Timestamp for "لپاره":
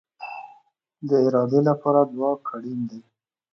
1.69-2.01